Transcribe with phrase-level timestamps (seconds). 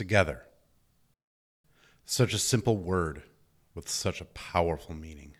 [0.00, 0.46] Together.
[2.06, 3.22] Such a simple word
[3.74, 5.34] with such a powerful meaning.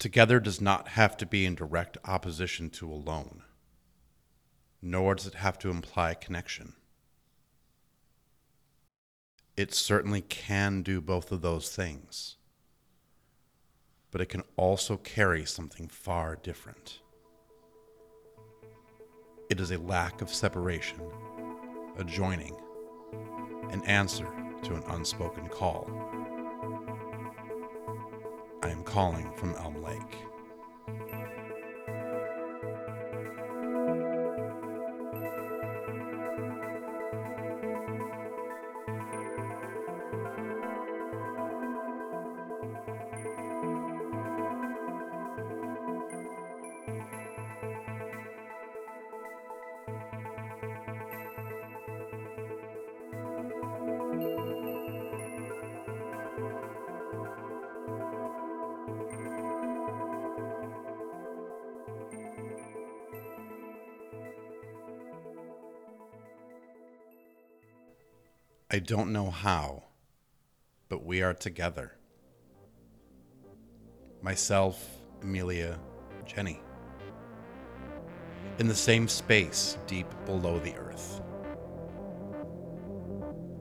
[0.00, 3.44] Together does not have to be in direct opposition to alone,
[4.82, 6.72] nor does it have to imply connection.
[9.56, 12.38] It certainly can do both of those things,
[14.10, 16.98] but it can also carry something far different.
[19.48, 21.00] It is a lack of separation,
[21.96, 22.56] a joining,
[23.74, 24.28] an answer
[24.62, 25.90] to an unspoken call.
[28.62, 30.33] I am calling from Elm Lake.
[68.70, 69.84] I don't know how,
[70.88, 71.92] but we are together.
[74.22, 74.88] Myself,
[75.22, 75.78] Emilia,
[76.24, 76.62] Jenny.
[78.58, 81.20] In the same space deep below the earth.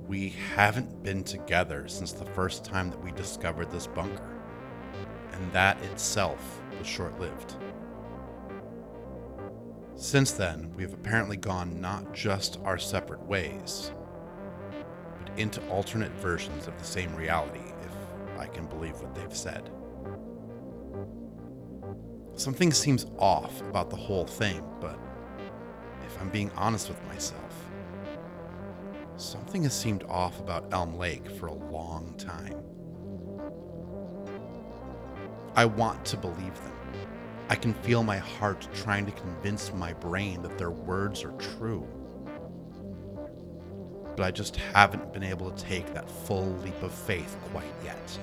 [0.08, 4.40] We haven't been together since the first time that we discovered this bunker,
[5.34, 7.58] and that itself was short lived.
[9.96, 13.92] Since then, we have apparently gone not just our separate ways
[15.38, 19.70] into alternate versions of the same reality, if I can believe what they've said.
[22.36, 24.98] Something seems off about the whole thing, but
[26.06, 27.70] if I'm being honest with myself,
[29.18, 32.62] something has seemed off about Elm Lake for a long time.
[35.56, 36.74] I want to believe them.
[37.50, 41.88] I can feel my heart trying to convince my brain that their words are true
[44.16, 48.20] but I just haven't been able to take that full leap of faith quite yet.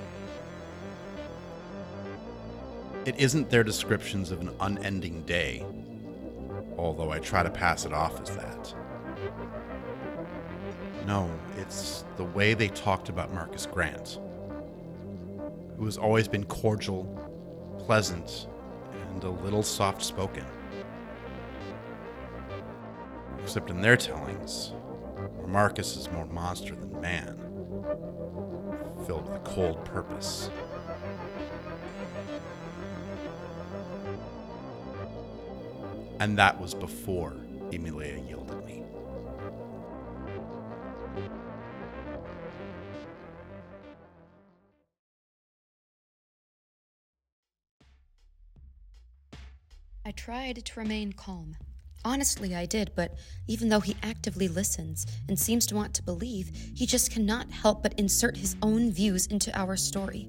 [3.05, 5.65] It isn't their descriptions of an unending day,
[6.77, 8.73] although I try to pass it off as that.
[11.07, 14.19] No, it's the way they talked about Markus Grant,
[15.77, 17.05] who has always been cordial,
[17.79, 18.47] pleasant,
[19.09, 20.45] and a little soft spoken.
[23.41, 24.73] Except in their tellings,
[25.51, 27.35] Markus is more monster than man,
[29.05, 30.49] filled with a cold purpose.
[36.21, 37.35] And that was before
[37.73, 38.85] Emilia yielded me.
[50.05, 51.57] I tried to remain calm.
[52.03, 53.15] Honestly, I did, but
[53.47, 57.83] even though he actively listens and seems to want to believe, he just cannot help
[57.83, 60.27] but insert his own views into our story.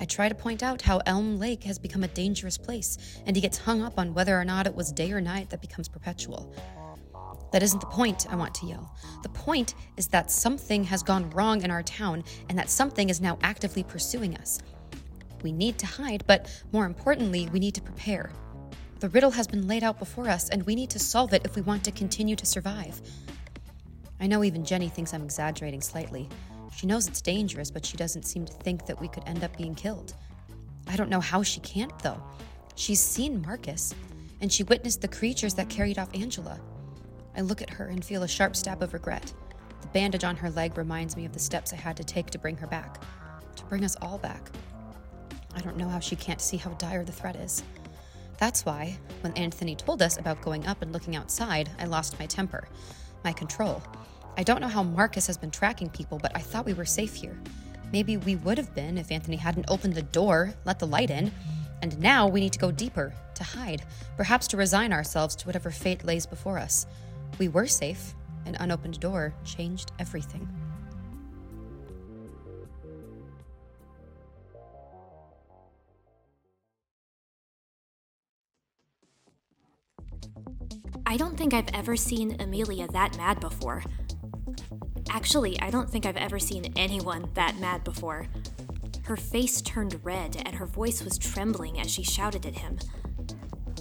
[0.00, 3.42] I try to point out how Elm Lake has become a dangerous place, and he
[3.42, 6.54] gets hung up on whether or not it was day or night that becomes perpetual.
[7.52, 8.96] That isn't the point, I want to yell.
[9.22, 13.20] The point is that something has gone wrong in our town, and that something is
[13.20, 14.60] now actively pursuing us.
[15.42, 18.30] We need to hide, but more importantly, we need to prepare.
[19.02, 21.56] The riddle has been laid out before us, and we need to solve it if
[21.56, 23.00] we want to continue to survive.
[24.20, 26.28] I know even Jenny thinks I'm exaggerating slightly.
[26.76, 29.56] She knows it's dangerous, but she doesn't seem to think that we could end up
[29.56, 30.14] being killed.
[30.86, 32.22] I don't know how she can't, though.
[32.76, 33.92] She's seen Markus,
[34.40, 36.60] and she witnessed the creatures that carried off Angela.
[37.36, 39.32] I look at her and feel a sharp stab of regret.
[39.80, 42.38] The bandage on her leg reminds me of the steps I had to take to
[42.38, 43.02] bring her back,
[43.56, 44.48] to bring us all back.
[45.56, 47.64] I don't know how she can't see how dire the threat is.
[48.42, 52.26] That's why, when Anthony told us about going up and looking outside, I lost my
[52.26, 52.66] temper,
[53.22, 53.80] my control.
[54.36, 57.14] I don't know how Markus has been tracking people, but I thought we were safe
[57.14, 57.40] here.
[57.92, 61.30] Maybe we would have been if Anthony hadn't opened the door, let the light in.
[61.82, 63.84] And now we need to go deeper, to hide,
[64.16, 66.88] perhaps to resign ourselves to whatever fate lays before us.
[67.38, 68.12] We were safe.
[68.44, 70.48] An unopened door changed everything.
[81.12, 83.84] I don't think I've ever seen Emilia that mad before.
[85.10, 88.28] Actually, I don't think I've ever seen anyone that mad before.
[89.02, 92.78] Her face turned red and her voice was trembling as she shouted at him.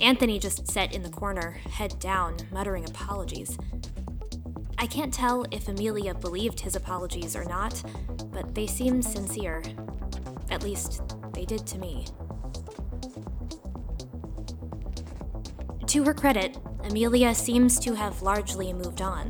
[0.01, 3.57] Anthony just sat in the corner, head down, muttering apologies.
[4.77, 7.81] I can't tell if Emilia believed his apologies or not,
[8.33, 9.63] but they seemed sincere.
[10.49, 11.01] At least,
[11.33, 12.07] they did to me.
[15.91, 19.29] To her credit, Emilia seems to have largely moved on.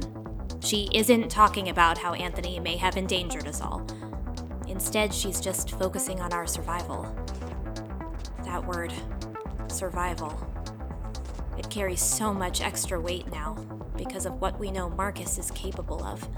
[0.59, 3.83] She isn't talking about how Anthony may have endangered us all.
[4.67, 7.11] Instead, she's just focusing on our survival.
[8.43, 8.93] That word,
[9.69, 10.39] survival.
[11.57, 13.55] It carries so much extra weight now
[13.97, 16.29] because of what we know Markus is capable of.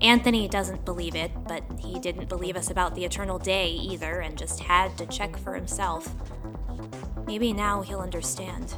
[0.00, 4.38] Anthony doesn't believe it, but he didn't believe us about the Eternal Day either and
[4.38, 6.14] just had to check for himself.
[7.30, 8.74] Maybe now he'll understand.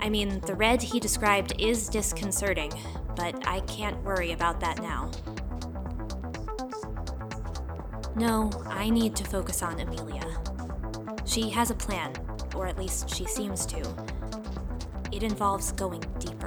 [0.00, 2.70] I mean, the red he described is disconcerting,
[3.16, 5.10] but I can't worry about that now.
[8.14, 10.22] No, I need to focus on Emilia.
[11.24, 12.12] She has a plan,
[12.54, 13.80] or at least she seems to.
[15.10, 16.41] It involves going deeper.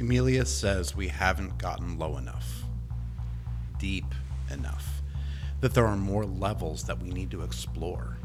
[0.00, 2.62] Emilia says we haven't gotten low enough,
[3.78, 4.06] deep
[4.50, 5.02] enough,
[5.60, 8.16] that there are more levels that we need to explore.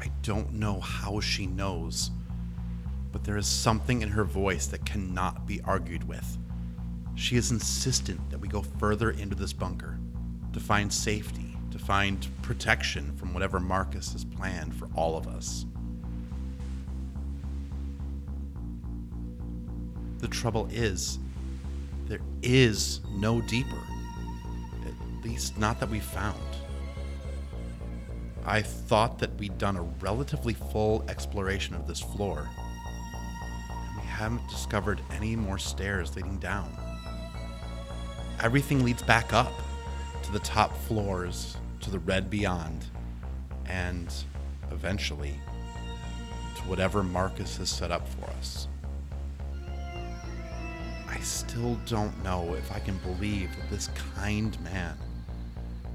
[0.00, 2.12] I don't know how she knows,
[3.10, 6.38] but there is something in her voice that cannot be argued with.
[7.16, 9.98] She is insistent that we go further into this bunker
[10.52, 15.66] to find safety, to find protection from whatever Markus has planned for all of us.
[20.24, 21.18] The trouble is,
[22.06, 23.76] there is no deeper.
[24.86, 26.40] At least, not that we found.
[28.46, 32.48] I thought that we'd done a relatively full exploration of this floor.
[33.68, 36.74] And we haven't discovered any more stairs leading down.
[38.40, 39.52] Everything leads back up
[40.22, 42.86] to the top floors, to the red beyond,
[43.66, 44.10] and
[44.70, 45.34] eventually
[46.56, 48.68] to whatever Markus has set up for us.
[51.24, 54.94] I still don't know if I can believe that this kind man,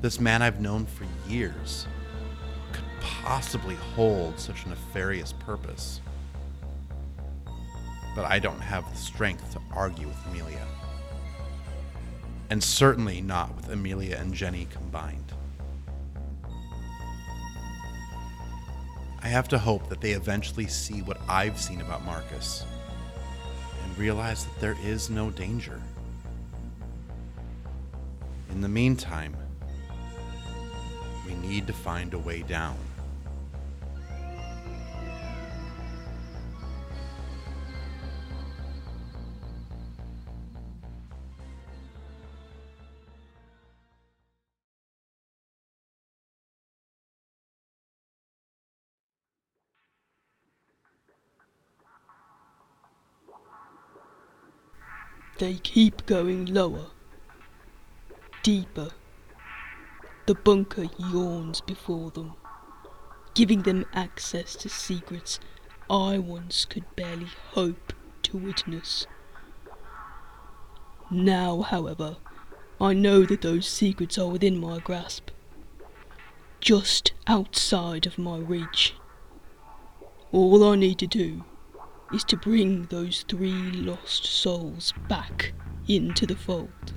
[0.02, 1.86] this man I've known for years,
[2.74, 6.02] could possibly hold such a nefarious purpose.
[8.16, 10.66] But I don't have the strength to argue with Emilia.
[12.50, 15.32] And certainly not with Emilia and Jenny combined.
[19.22, 22.66] I have to hope that they eventually see what I've seen about Markus
[23.90, 25.82] and realize that there is no danger.
[28.52, 29.36] In the meantime,
[31.26, 32.78] we need to find a way down.
[55.40, 56.88] They keep going lower,
[58.44, 58.90] deeper.
[60.26, 62.34] The bunker yawns before them,
[63.36, 65.40] giving them access to secrets
[65.90, 69.08] I once could barely hope to witness.
[71.10, 72.18] Now, however,
[72.82, 75.30] I know that those secrets are within my grasp,
[76.60, 78.94] just outside of my reach.
[80.34, 81.46] All I need to do
[82.14, 85.54] is to bring those three lost souls back
[85.88, 86.94] into the fold.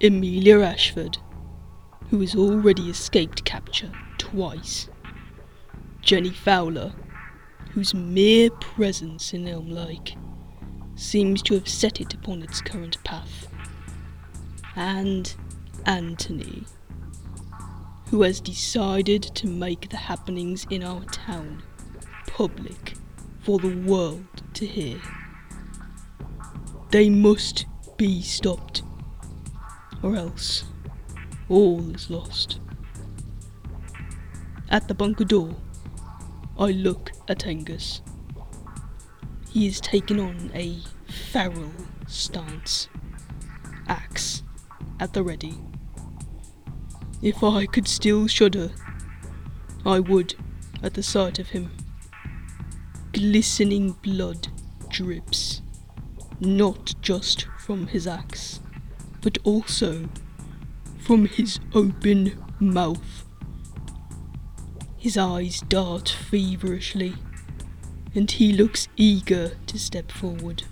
[0.00, 1.18] Emilia Ashford,
[2.10, 4.88] who has already escaped capture twice.
[6.02, 6.92] Jenny Fowler,
[7.72, 10.16] whose mere presence in Elm Lake
[10.94, 13.48] seems to have set it upon its current path.
[14.74, 15.34] And
[15.84, 16.64] Anthony,
[18.10, 21.62] who has decided to make the happenings in our town
[22.26, 22.94] public
[23.46, 25.00] for the world to hear.
[26.90, 27.64] They must
[27.96, 28.82] be stopped,
[30.02, 30.64] or else
[31.48, 32.58] all is lost.
[34.68, 35.54] At the bunker door,
[36.58, 38.02] I look at Angus.
[39.48, 41.70] He is taken on a feral
[42.08, 42.88] stance,
[43.86, 44.42] axe
[44.98, 45.54] at the ready.
[47.22, 48.72] If I could still shudder,
[49.84, 50.34] I would
[50.82, 51.75] at the sight of him.
[53.16, 54.48] Glistening blood
[54.90, 55.62] drips,
[56.38, 58.60] not just from his axe,
[59.22, 60.10] but also
[60.98, 63.24] from his open mouth.
[64.98, 67.14] His eyes dart feverishly,
[68.14, 70.64] and he looks eager to step forward.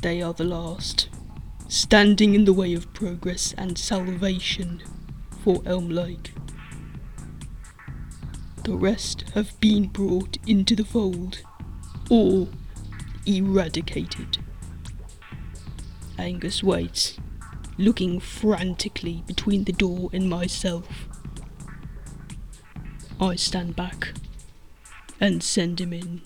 [0.00, 1.10] They are the last,
[1.68, 4.82] standing in the way of progress and salvation
[5.44, 6.32] for Elm Lake.
[8.68, 11.40] The rest have been brought into the fold
[12.10, 12.48] or
[13.24, 14.44] eradicated.
[16.18, 17.16] Angus waits,
[17.78, 21.08] looking frantically between the door and myself.
[23.18, 24.12] I stand back
[25.18, 26.20] and send him in.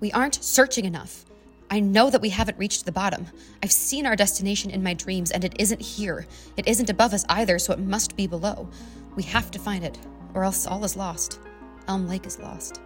[0.00, 1.24] We aren't searching enough.
[1.70, 3.26] I know that we haven't reached the bottom.
[3.62, 6.26] I've seen our destination in my dreams, and it isn't here.
[6.56, 8.68] It isn't above us either, so it must be below.
[9.16, 9.98] We have to find it,
[10.34, 11.40] or else all is lost.
[11.88, 12.80] Elm Lake is lost.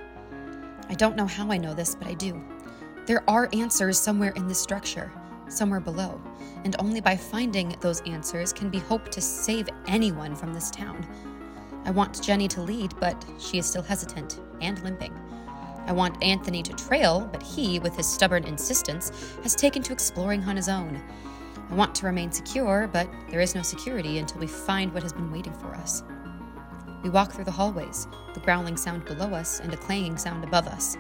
[0.89, 2.43] I don't know how I know this, but I do.
[3.07, 5.13] There are answers somewhere in this structure,
[5.49, 6.21] somewhere below,
[6.65, 11.07] and only by finding those answers can be hope to save anyone from this town.
[11.85, 15.13] I want Jenny to lead, but she is still hesitant and limping.
[15.87, 19.11] I want Anthony to trail, but he, with his stubborn insistence,
[19.43, 21.03] has taken to exploring on his own.
[21.71, 25.13] I want to remain secure, but there is no security until we find what has
[25.13, 26.03] been waiting for us.
[27.03, 30.69] We walk through the hallways, the growling sound below us and a clanging sound above
[30.69, 30.97] us.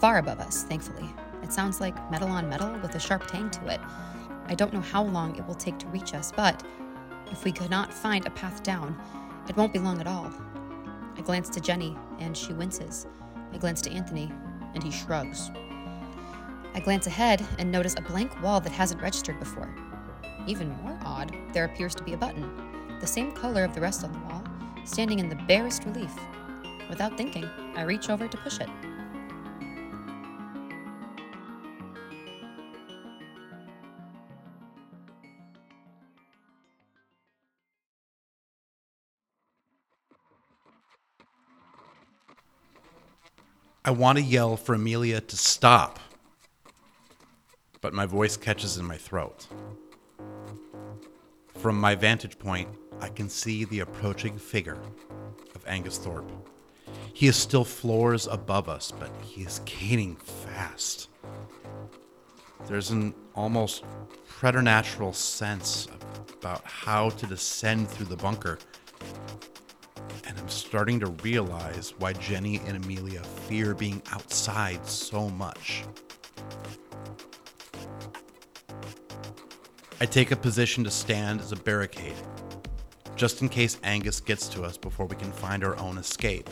[0.00, 1.08] Far above us, thankfully.
[1.42, 3.80] It sounds like metal on metal with a sharp tang to it.
[4.46, 6.62] I don't know how long it will take to reach us, but
[7.30, 8.98] if we cannot find a path down,
[9.48, 10.32] it won't be long at all.
[11.16, 13.06] I glance to Jenny, and she winces.
[13.52, 14.32] I glance to Anthony,
[14.74, 15.50] and he shrugs.
[16.74, 19.74] I glance ahead and notice a blank wall that hasn't registered before.
[20.46, 24.04] Even more odd, there appears to be a button, the same color of the rest
[24.04, 24.44] on the wall,
[24.84, 26.12] standing in the barest relief.
[26.88, 27.44] Without thinking,
[27.76, 28.68] I reach over to push it.
[43.88, 45.98] I want to yell for Emilia to stop,
[47.80, 49.46] but my voice catches in my throat.
[51.56, 52.68] From my vantage point,
[53.00, 54.76] I can see the approaching figure
[55.54, 56.30] of Angus Thorpe.
[57.14, 61.08] He is still floors above us, but he is gaining fast.
[62.66, 63.84] There's an almost
[64.28, 65.88] preternatural sense
[66.34, 68.58] about how to descend through the bunker
[70.48, 75.84] I'm starting to realize why Jenny and Emilia fear being outside so much.
[80.00, 82.14] I take a position to stand as a barricade,
[83.14, 86.48] just in case Angus gets to us before we can find our own escape.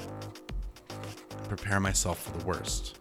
[1.49, 2.99] Prepare myself for the worst.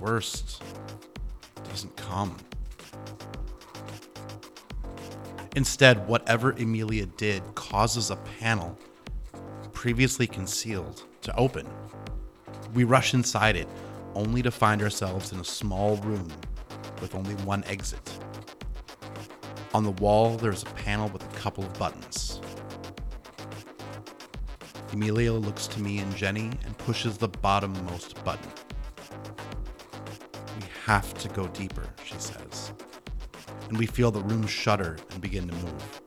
[0.00, 0.62] Worst
[1.64, 2.36] doesn't come.
[5.56, 8.78] Instead, whatever Emilia did causes a panel
[9.72, 11.66] previously concealed to open.
[12.74, 13.68] We rush inside it,
[14.14, 16.28] only to find ourselves in a small room
[17.00, 18.18] with only one exit.
[19.72, 22.40] On the wall, there's a panel with a couple of buttons.
[24.92, 28.50] Emilia looks to me and Jenny and pushes the bottommost button.
[30.60, 31.86] We have to go deeper,
[33.70, 36.00] and we feel the room shudder and begin to move.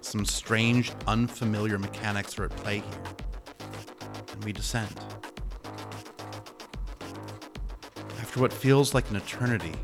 [0.00, 3.02] Some strange, unfamiliar mechanics are at play here,
[4.32, 4.94] and we descend.
[8.20, 9.74] After what feels like an eternity,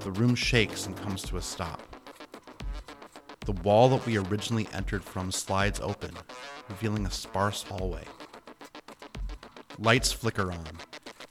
[0.00, 1.80] the room shakes and comes to a stop.
[3.46, 6.10] The wall that we originally entered from slides open,
[6.68, 8.04] revealing a sparse hallway.
[9.78, 10.66] Lights flicker on,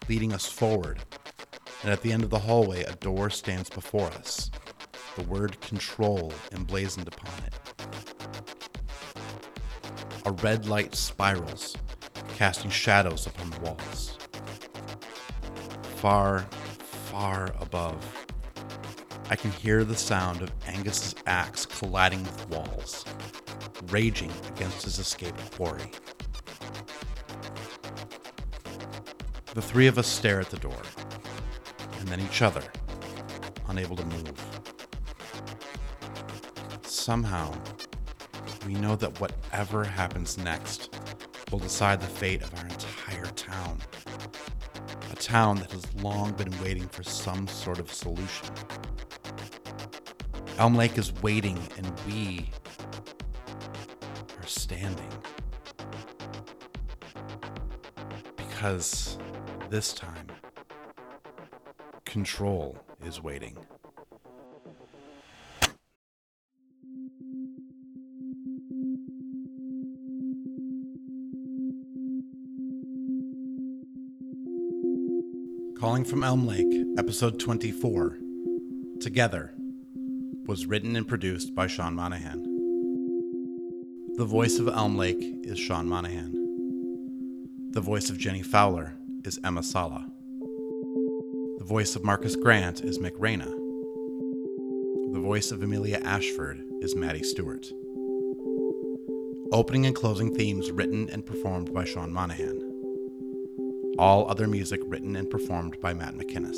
[0.07, 1.03] leading us forward
[1.84, 4.50] and at the end of the hallway, a door stands before us,
[5.15, 7.53] the word control emblazoned upon it.
[10.25, 11.75] A red light spirals,
[12.36, 14.17] casting shadows upon the walls.
[15.96, 16.41] Far,
[16.81, 18.05] far above,
[19.29, 23.05] I can hear the sound of Angus's axe colliding with walls,
[23.88, 25.91] raging against his escaped quarry.
[29.53, 30.81] The three of us stare at the door
[32.09, 32.63] and then each other,
[33.67, 34.31] unable to move.
[36.83, 37.53] Somehow,
[38.65, 40.95] we know that whatever happens next
[41.51, 43.79] will decide the fate of our entire town.
[45.11, 48.55] A town that has long been waiting for some sort of solution.
[50.57, 52.49] Elm Lake is waiting, and we
[54.39, 55.11] are standing.
[58.37, 59.17] Because
[59.69, 60.26] this time,
[62.17, 63.55] control is waiting.
[75.79, 76.65] Calling from Elm Lake,
[76.97, 78.17] episode 24,
[79.00, 79.53] Together,
[80.47, 82.41] was written and produced by Sean Monaghan.
[84.15, 86.33] The voice of Elm Lake is Sean Monaghan.
[87.74, 90.12] The voice of Jenny Fowler is Emma Sala.
[91.67, 93.50] Voice of Markus Grant is Mick Reyna.
[95.12, 97.74] The voice of Emilia Ashford is Maddie Stuart.
[99.51, 102.62] Opening and closing themes written and performed by Sean Monaghan.
[104.00, 106.57] All other music written and performed by Matt MacInnes.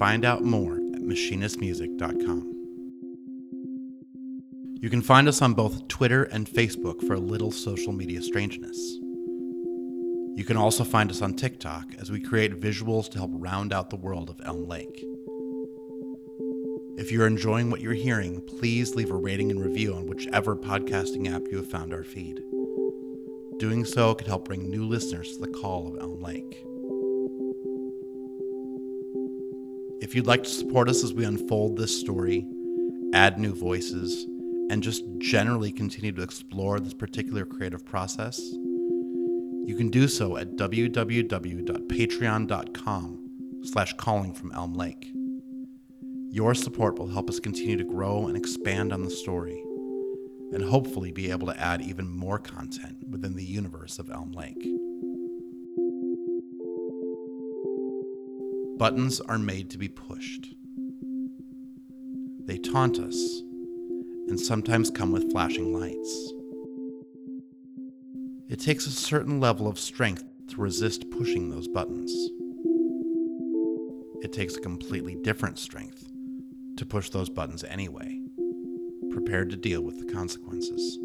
[0.00, 2.54] Find out more at machinnesmusic.com.
[4.82, 8.98] You can find us on both Twitter and Facebook for a little social media strangeness.
[10.36, 13.88] You can also find us on TikTok as we create visuals to help round out
[13.88, 15.02] the world of Elm Lake.
[16.98, 21.34] If you're enjoying what you're hearing, please leave a rating and review on whichever podcasting
[21.34, 22.42] app you have found our feed.
[23.58, 26.62] Doing so could help bring new listeners to the call of Elm Lake.
[30.02, 32.46] If you'd like to support us as we unfold this story,
[33.14, 34.26] add new voices,
[34.68, 38.38] and just generally continue to explore this particular creative process,
[39.66, 43.30] you can do so at www.patreon.com
[43.64, 45.10] slash calling from Elm Lake.
[46.30, 49.60] Your support will help us continue to grow and expand on the story,
[50.52, 54.64] and hopefully be able to add even more content within the universe of Elm Lake.
[58.78, 60.54] Buttons are made to be pushed.
[62.44, 63.16] They taunt us,
[64.28, 66.34] and sometimes come with flashing lights.
[68.48, 72.12] It takes a certain level of strength to resist pushing those buttons.
[74.22, 76.08] It takes a completely different strength
[76.76, 78.20] to push those buttons anyway,
[79.10, 80.98] prepared to deal with the consequences.